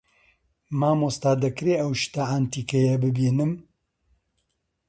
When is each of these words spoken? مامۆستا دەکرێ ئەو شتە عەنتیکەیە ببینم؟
مامۆستا 0.79 1.31
دەکرێ 1.43 1.73
ئەو 1.81 1.91
شتە 2.01 2.23
عەنتیکەیە 2.31 2.95
ببینم؟ 3.03 3.51